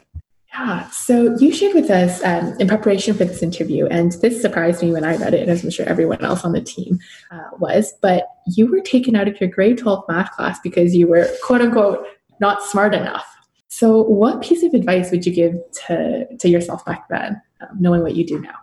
[0.53, 0.89] Yeah.
[0.91, 4.93] So you shared with us um, in preparation for this interview, and this surprised me
[4.93, 6.99] when I read it, as I'm sure everyone else on the team
[7.31, 11.07] uh, was, but you were taken out of your grade 12 math class because you
[11.07, 12.05] were quote unquote
[12.39, 13.25] not smart enough.
[13.67, 15.55] So, what piece of advice would you give
[15.87, 18.55] to, to yourself back then, um, knowing what you do now?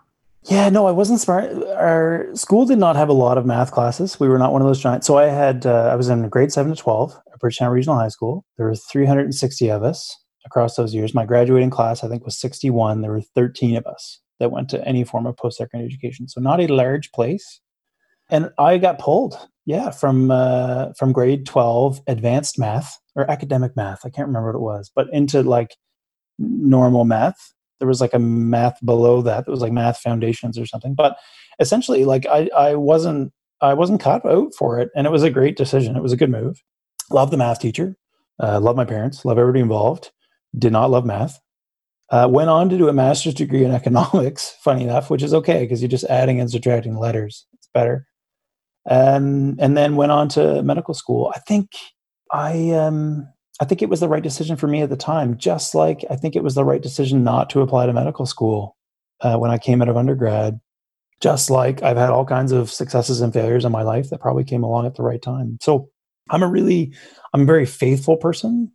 [0.44, 1.52] Yeah, no, I wasn't smart.
[1.74, 4.20] Our school did not have a lot of math classes.
[4.20, 5.06] We were not one of those giants.
[5.06, 8.08] So I had, uh, I was in grade seven to 12 at Bridgetown Regional High
[8.08, 8.44] School.
[8.56, 11.14] There were 360 of us across those years.
[11.14, 13.00] My graduating class, I think, was 61.
[13.00, 16.28] There were 13 of us that went to any form of post secondary education.
[16.28, 17.60] So not a large place.
[18.30, 24.00] And I got pulled, yeah, from uh, from grade 12 advanced math or academic math.
[24.04, 25.76] I can't remember what it was, but into like
[26.38, 27.52] normal math.
[27.78, 29.44] There was like a math below that.
[29.46, 30.94] It was like math foundations or something.
[30.94, 31.18] But
[31.58, 35.30] essentially, like I, I wasn't I wasn't cut out for it, and it was a
[35.30, 35.96] great decision.
[35.96, 36.62] It was a good move.
[37.10, 37.96] Love the math teacher.
[38.42, 39.24] Uh, love my parents.
[39.24, 40.10] Love everybody involved
[40.58, 41.40] did not love math.
[42.10, 45.60] Uh, went on to do a master's degree in economics, funny enough, which is okay
[45.60, 47.46] because you're just adding and subtracting letters.
[47.54, 48.06] It's better.
[48.88, 51.32] Um, and then went on to medical school.
[51.34, 51.70] I think
[52.32, 53.28] I um,
[53.60, 55.36] I think it was the right decision for me at the time.
[55.36, 58.76] Just like I think it was the right decision not to apply to medical school
[59.20, 60.60] uh, when I came out of undergrad.
[61.20, 64.44] Just like I've had all kinds of successes and failures in my life that probably
[64.44, 65.58] came along at the right time.
[65.62, 65.88] So
[66.30, 66.92] I'm a really
[67.32, 68.72] I'm a very faithful person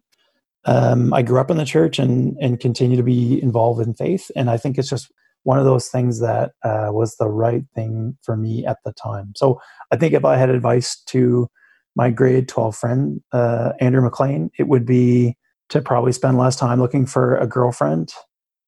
[0.66, 4.30] um, I grew up in the church and and continue to be involved in faith,
[4.36, 5.12] and I think it's just
[5.44, 9.34] one of those things that uh, was the right thing for me at the time.
[9.36, 9.60] So
[9.92, 11.50] I think if I had advice to
[11.96, 15.38] my grade 12 friend uh, Andrew MacLean, it would be
[15.70, 18.12] to probably spend less time looking for a girlfriend,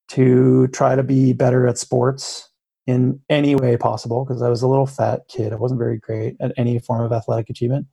[0.10, 2.50] to try to be better at sports
[2.86, 5.54] in any way possible because I was a little fat kid.
[5.54, 7.88] I wasn't very great at any form of athletic achievement.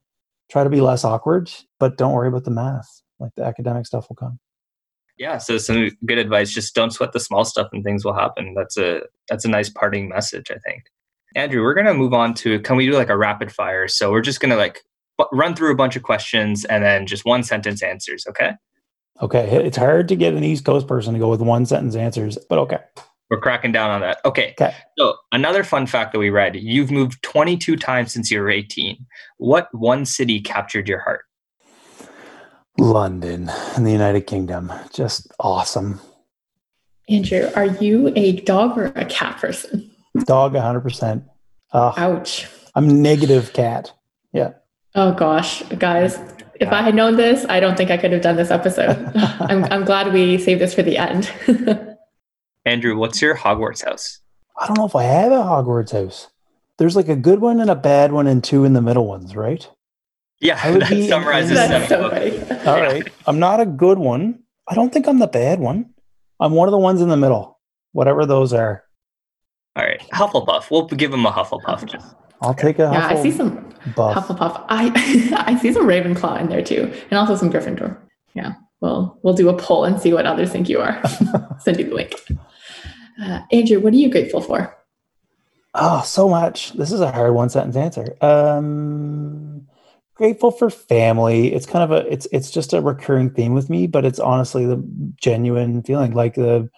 [0.49, 3.01] Try to be less awkward, but don't worry about the math.
[3.19, 4.39] Like the academic stuff will come.
[5.17, 8.53] Yeah so some good advice just don't sweat the small stuff and things will happen.
[8.55, 10.83] That's a that's a nice parting message i think.
[11.35, 13.87] Andrew we're to move on to can we do like a rapid fire?
[13.87, 14.81] So we're just to like
[15.31, 18.53] run through a bunch of questions and then just one sentence answers okay
[19.21, 22.37] okay it's hard to get an east coast person to go with one sentence answers
[22.49, 22.79] but okay
[23.29, 26.91] we're cracking down on that okay okay so another fun fact that we read you've
[26.91, 29.05] moved 22 times since you were 18
[29.37, 31.21] what one city captured your heart
[32.77, 34.71] London in the United Kingdom.
[34.93, 35.99] Just awesome.
[37.09, 39.91] Andrew, are you a dog or a cat person?
[40.25, 41.23] Dog, 100%.
[41.73, 42.47] Uh, Ouch.
[42.73, 43.91] I'm negative cat.
[44.33, 44.53] Yeah.
[44.95, 46.19] Oh gosh, guys,
[46.59, 49.11] if I had known this, I don't think I could have done this episode.
[49.15, 51.31] I'm, I'm glad we saved this for the end.
[52.65, 54.19] Andrew, what's your Hogwarts house?
[54.59, 56.27] I don't know if I have a Hogwarts house.
[56.77, 59.35] There's like a good one and a bad one and two in the middle ones,
[59.35, 59.67] right?
[60.39, 62.39] Yeah, I would that be summarizes in- That's so funny.
[62.67, 63.07] All right.
[63.27, 64.39] I'm not a good one.
[64.67, 65.93] I don't think I'm the bad one.
[66.39, 67.59] I'm one of the ones in the middle,
[67.91, 68.83] whatever those are.
[69.75, 70.69] All right, Hufflepuff.
[70.71, 72.15] We'll give him a Hufflepuff.
[72.41, 74.27] I'll take a Yeah, I see some buff.
[74.27, 74.65] Hufflepuff.
[74.69, 77.97] I I see some Ravenclaw in there too, and also some Gryffindor.
[78.33, 81.01] Yeah, well, we'll do a poll and see what others think you are.
[81.59, 82.13] Send you the link.
[83.21, 84.75] Uh, Andrew, what are you grateful for?
[85.73, 86.73] Oh, so much.
[86.73, 88.15] This is a hard one sentence answer.
[88.21, 89.67] Um
[90.15, 91.51] grateful for family.
[91.53, 94.65] It's kind of a it's it's just a recurring theme with me, but it's honestly
[94.65, 94.83] the
[95.15, 96.69] genuine feeling like the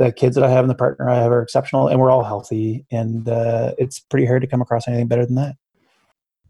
[0.00, 2.24] the kids that I have and the partner I have are exceptional and we're all
[2.24, 5.56] healthy and uh, it's pretty hard to come across anything better than that.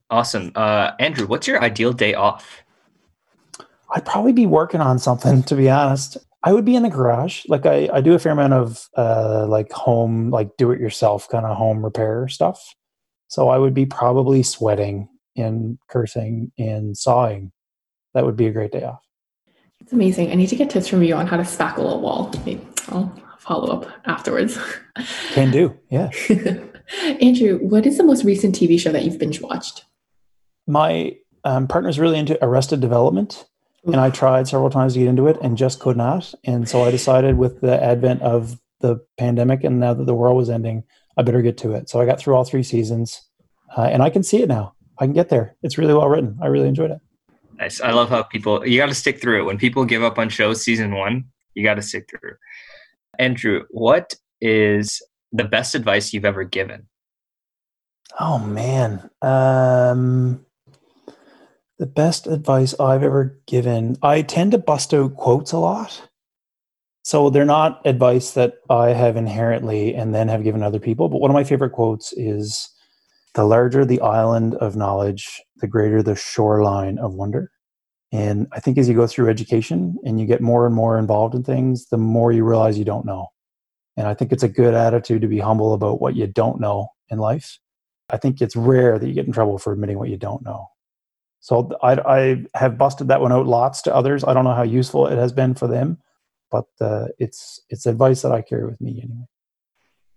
[0.08, 0.52] Awesome.
[0.54, 2.62] Uh, Andrew, what's your ideal day off?
[3.92, 6.16] I'd probably be working on something to be honest.
[6.44, 7.44] I would be in the garage.
[7.48, 11.28] Like I, I do a fair amount of uh, like home, like do it yourself
[11.28, 12.76] kind of home repair stuff.
[13.26, 17.50] So I would be probably sweating and cursing and sawing.
[18.14, 19.02] That would be a great day off.
[19.80, 20.30] It's amazing.
[20.30, 22.32] I need to get tips from you on how to spackle a wall.
[22.90, 24.58] I'll follow up afterwards.
[25.32, 25.76] Can do.
[25.88, 26.10] Yeah.
[27.20, 29.84] Andrew, what is the most recent TV show that you've binge watched?
[30.66, 33.46] My um, partner's really into Arrested Development,
[33.86, 36.32] and I tried several times to get into it and just could not.
[36.44, 40.36] And so I decided with the advent of the pandemic and now that the world
[40.36, 40.84] was ending,
[41.16, 41.88] I better get to it.
[41.88, 43.22] So I got through all three seasons,
[43.76, 44.74] uh, and I can see it now.
[44.98, 45.56] I can get there.
[45.62, 46.38] It's really well written.
[46.42, 47.00] I really enjoyed it.
[47.58, 47.80] Nice.
[47.80, 49.44] I love how people you got to stick through it.
[49.44, 51.24] When people give up on shows season one,
[51.54, 52.34] you got to stick through.
[53.18, 56.88] Andrew, what is the best advice you've ever given?
[58.18, 59.10] Oh man.
[59.22, 60.44] Um
[61.78, 63.96] the best advice I've ever given.
[64.02, 66.08] I tend to bust out quotes a lot.
[67.02, 71.20] So they're not advice that I have inherently and then have given other people, but
[71.20, 72.68] one of my favorite quotes is
[73.34, 77.50] the larger the island of knowledge, the greater the shoreline of wonder.
[78.12, 81.34] And I think as you go through education and you get more and more involved
[81.34, 83.28] in things, the more you realize you don't know.
[83.96, 86.88] And I think it's a good attitude to be humble about what you don't know
[87.10, 87.58] in life.
[88.10, 90.66] I think it's rare that you get in trouble for admitting what you don't know.
[91.40, 94.24] So I, I have busted that one out lots to others.
[94.24, 95.98] I don't know how useful it has been for them,
[96.50, 99.26] but uh, it's it's advice that I carry with me anyway.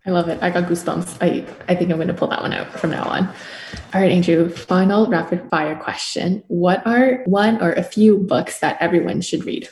[0.06, 0.42] I love it.
[0.42, 1.18] I got goosebumps.
[1.22, 3.28] I, I think I'm going to pull that one out from now on.
[3.94, 6.44] All right, Andrew, final rapid fire question.
[6.48, 9.70] What are one or a few books that everyone should read?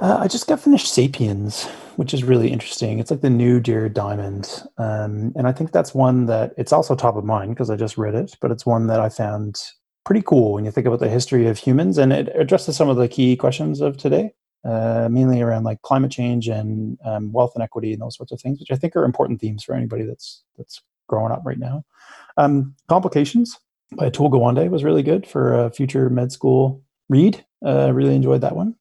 [0.00, 2.98] Uh, I just got finished *Sapiens*, which is really interesting.
[2.98, 6.94] It's like the new Jared Diamond, um, and I think that's one that it's also
[6.94, 8.34] top of mind because I just read it.
[8.40, 9.60] But it's one that I found
[10.04, 12.96] pretty cool when you think about the history of humans, and it addresses some of
[12.96, 14.32] the key questions of today,
[14.64, 18.60] uh, mainly around like climate change and um, wealth inequity and those sorts of things,
[18.60, 21.84] which I think are important themes for anybody that's that's growing up right now.
[22.36, 23.58] Um, *Complications*
[23.96, 27.44] by Atul Gawande was really good for a future med school read.
[27.64, 28.74] Uh, really enjoyed that one.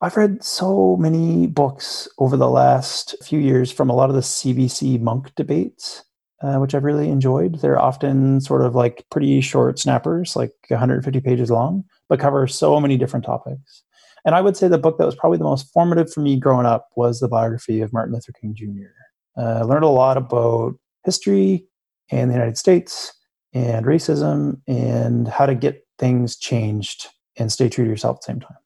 [0.00, 4.20] I've read so many books over the last few years from a lot of the
[4.20, 6.04] CBC Munk debates,
[6.42, 7.60] uh, which I've really enjoyed.
[7.60, 12.78] They're often sort of like pretty short snappers, like 150 pages long, but cover so
[12.80, 13.83] many different topics.
[14.24, 16.66] And I would say the book that was probably the most formative for me growing
[16.66, 19.40] up was the biography of Martin Luther King Jr.
[19.40, 21.66] Uh, I learned a lot about history
[22.10, 23.12] and the United States
[23.52, 27.06] and racism and how to get things changed
[27.36, 28.56] and stay true to yourself at the same time.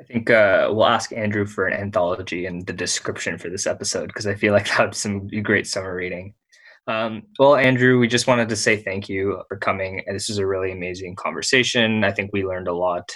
[0.00, 4.08] I think uh, we'll ask Andrew for an anthology and the description for this episode
[4.08, 6.34] because I feel like that would some great summer reading.
[6.88, 10.02] Um, well, Andrew, we just wanted to say thank you for coming.
[10.08, 12.02] This was a really amazing conversation.
[12.02, 13.08] I think we learned a lot.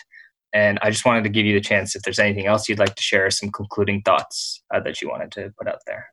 [0.53, 2.95] And I just wanted to give you the chance if there's anything else you'd like
[2.95, 6.07] to share, some concluding thoughts uh, that you wanted to put out there.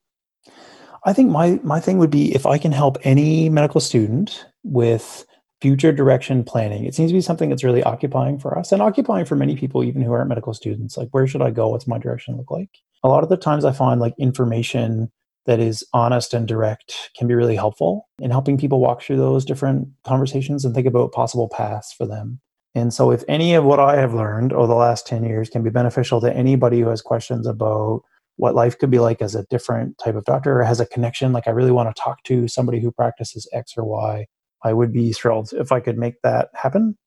[1.06, 5.26] I think my my thing would be if I can help any medical student with
[5.62, 6.84] future direction planning.
[6.84, 9.84] It seems to be something that's really occupying for us and occupying for many people,
[9.84, 10.98] even who aren't medical students.
[10.98, 11.69] Like, where should I go?
[11.69, 12.69] What's my direction look like?
[13.02, 15.10] A lot of the times I find like information
[15.46, 19.46] that is honest and direct can be really helpful in helping people walk through those
[19.46, 22.39] different conversations and think about possible paths for them.
[22.76, 25.64] And so, if any of what I have learned over the last 10 years can
[25.64, 28.02] be beneficial to anybody who has questions about
[28.38, 31.34] what life could be like as a different type of doctor or has a connection,
[31.34, 34.26] like I really want to talk to somebody who practices X or Y,
[34.64, 36.97] I would be thrilled if I could make that happen.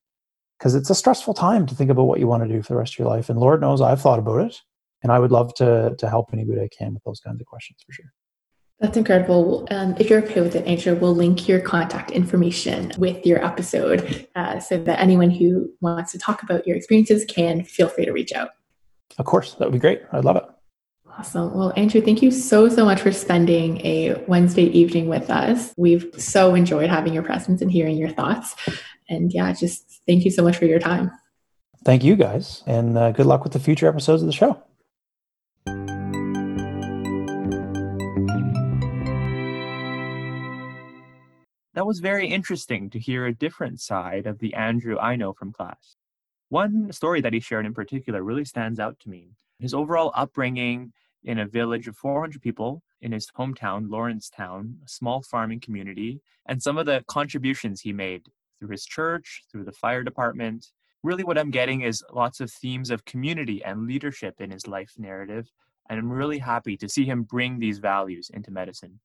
[0.59, 2.78] Because it's a stressful time to think about what you want to do for the
[2.78, 3.28] rest of your life.
[3.28, 4.57] And Lord knows I've thought about it.
[5.03, 7.80] And I would love to, to help anybody I can with those kinds of questions
[7.84, 8.12] for sure.
[8.81, 9.66] That's incredible.
[9.70, 14.29] Um, if you're okay with it, Andrew, we'll link your contact information with your episode
[14.35, 18.12] uh, so that anyone who wants to talk about your experiences can feel free to
[18.12, 18.51] reach out.
[19.18, 20.03] Of course, that would be great.
[20.12, 20.45] I'd love it.
[21.18, 21.55] Awesome.
[21.55, 25.72] Well, Andrew, thank you so, so much for spending a Wednesday evening with us.
[25.79, 28.55] We've so enjoyed having your presence and hearing your thoughts.
[29.09, 31.11] And yeah, just thank you so much for your time.
[31.87, 34.61] Thank you guys, and uh, good luck with the future episodes of the show.
[41.77, 45.53] That was very interesting to hear a different side of the Andrew I know from
[45.53, 45.97] class.
[46.49, 49.33] One story that he shared in particular really stands out to me.
[49.59, 55.20] His overall upbringing in a village of 400 people in his hometown, Lawrencetown, a small
[55.20, 58.22] farming community, and some of the contributions he made
[58.59, 60.68] through his church, through the fire department.
[61.03, 64.95] Really, what I'm getting is lots of themes of community and leadership in his life
[64.97, 65.53] narrative.
[65.91, 68.99] And I'm really happy to see him bring these values into medicine.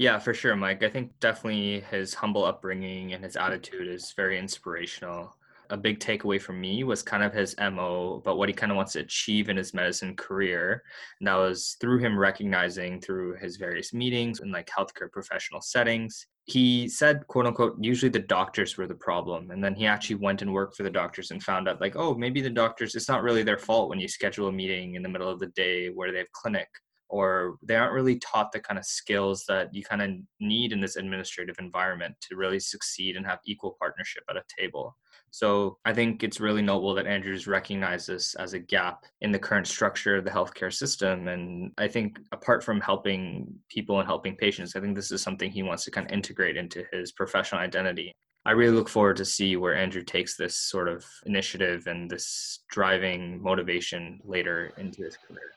[0.00, 0.82] Yeah, for sure, Mike.
[0.82, 3.52] I think definitely his humble upbringing and his mm-hmm.
[3.52, 5.34] attitude is very inspirational
[5.70, 8.76] a big takeaway for me was kind of his MO, but what he kind of
[8.76, 10.82] wants to achieve in his medicine career.
[11.20, 16.26] And that was through him recognizing through his various meetings in like healthcare professional settings.
[16.44, 19.52] He said, quote unquote, usually the doctors were the problem.
[19.52, 22.14] And then he actually went and worked for the doctors and found out, like, oh,
[22.14, 25.08] maybe the doctors, it's not really their fault when you schedule a meeting in the
[25.08, 26.68] middle of the day where they have clinic
[27.10, 30.80] or they aren't really taught the kind of skills that you kind of need in
[30.80, 34.96] this administrative environment to really succeed and have equal partnership at a table.
[35.32, 39.38] So I think it's really noble that Andrews recognized this as a gap in the
[39.38, 41.28] current structure of the healthcare system.
[41.28, 45.50] And I think apart from helping people and helping patients, I think this is something
[45.50, 48.12] he wants to kind of integrate into his professional identity.
[48.46, 52.60] I really look forward to see where Andrew takes this sort of initiative and this
[52.70, 55.52] driving motivation later into his career.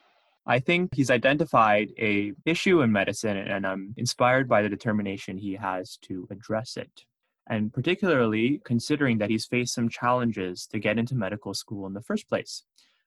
[0.45, 5.53] I think he's identified a issue in medicine and I'm inspired by the determination he
[5.55, 7.05] has to address it
[7.47, 12.01] and particularly considering that he's faced some challenges to get into medical school in the
[12.01, 12.63] first place.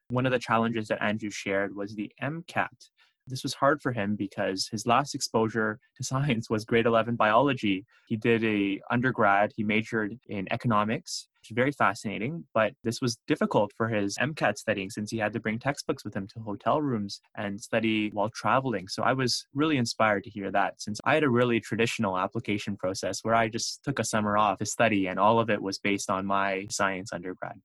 [0.09, 2.91] One of the challenges that Andrew shared was the MCAT.
[3.27, 7.85] This was hard for him because his last exposure to science was grade 11 biology.
[8.07, 12.45] He did a undergrad, he majored in economics, very fascinating.
[12.55, 16.15] But this was difficult for his MCAT studying since he had to bring textbooks with
[16.15, 18.89] him to hotel rooms and study while traveling.
[18.89, 22.77] So I was really inspired to hear that since I had a really traditional application
[22.77, 25.79] process where I just took a summer off to study and all of it was
[25.79, 27.61] based on my science undergrad.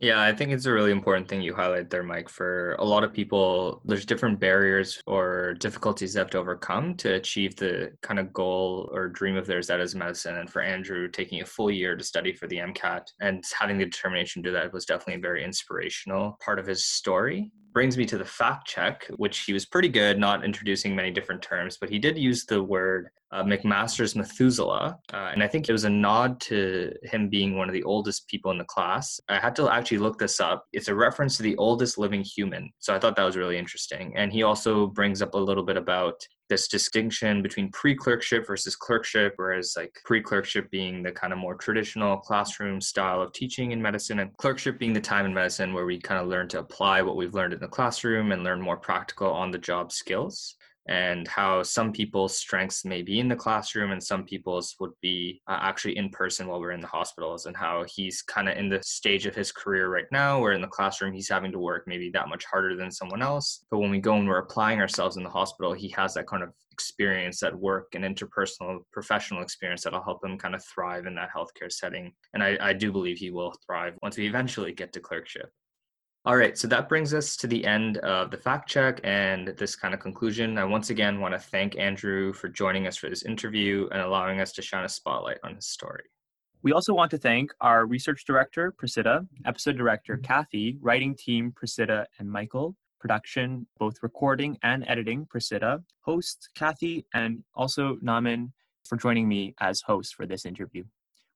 [0.00, 2.28] Yeah, I think it's a really important thing you highlight there, Mike.
[2.28, 7.14] For a lot of people, there's different barriers or difficulties they have to overcome to
[7.14, 10.36] achieve the kind of goal or dream of theirs that is medicine.
[10.36, 13.84] And for Andrew, taking a full year to study for the MCAT and having the
[13.84, 18.06] determination to do that was definitely a very inspirational part of his story brings me
[18.06, 21.90] to the fact check, which he was pretty good, not introducing many different terms, but
[21.90, 24.96] he did use the word uh, McMaster's Methuselah.
[25.12, 28.28] Uh, and I think it was a nod to him being one of the oldest
[28.28, 29.20] people in the class.
[29.28, 30.64] I had to actually look this up.
[30.72, 32.70] It's a reference to the oldest living human.
[32.78, 34.14] So I thought that was really interesting.
[34.16, 36.14] And he also brings up a little bit about
[36.48, 42.16] this distinction between pre-clerkship versus clerkship whereas like pre-clerkship being the kind of more traditional
[42.18, 45.98] classroom style of teaching in medicine and clerkship being the time in medicine where we
[45.98, 49.30] kind of learn to apply what we've learned in the classroom and learn more practical
[49.30, 54.02] on the job skills and how some people's strengths may be in the classroom and
[54.02, 57.84] some people's would be uh, actually in person while we're in the hospitals and how
[57.88, 61.14] he's kind of in the stage of his career right now where in the classroom
[61.14, 63.64] he's having to work maybe that much harder than someone else.
[63.70, 66.42] But when we go and we're applying ourselves in the hospital he has that kind
[66.42, 71.14] of experience at work and interpersonal professional experience that'll help him kind of thrive in
[71.14, 72.12] that healthcare setting.
[72.34, 75.50] And I, I do believe he will thrive once we eventually get to clerkship
[76.26, 79.76] all right, so that brings us to the end of the fact check and this
[79.76, 80.56] kind of conclusion.
[80.56, 84.40] I once again want to thank Andrew for joining us for this interview and allowing
[84.40, 86.04] us to shine a spotlight on his story.
[86.62, 92.06] We also want to thank our research director, Prasiddha, episode director, Kathy, writing team, Prasiddha
[92.18, 98.50] and Michael, production, both recording and editing, Prasiddha, host, Kathy, and also Naman
[98.88, 100.84] for joining me as host for this interview.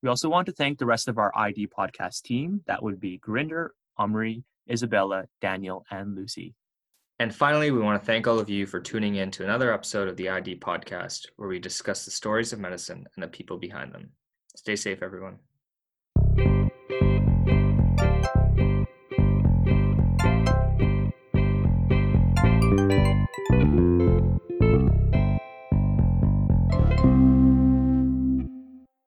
[0.02, 2.62] We also want to thank the rest of our ID podcast team.
[2.66, 3.68] That would be Gurinder,
[3.98, 6.54] Omri, Isabella, Daniel, and Lucy.
[7.20, 10.08] And finally, we want to thank all of you for tuning in to another episode
[10.08, 13.92] of the ID podcast, where we discuss the stories of medicine and the people behind
[13.92, 14.10] them.
[14.54, 15.38] Stay safe, everyone.